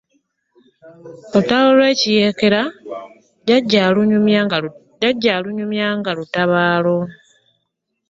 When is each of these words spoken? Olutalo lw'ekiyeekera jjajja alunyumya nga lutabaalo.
Olutalo 1.35 1.67
lw'ekiyeekera 1.77 2.61
jjajja 5.01 5.31
alunyumya 5.37 5.91
nga 5.99 6.11
lutabaalo. 6.17 6.97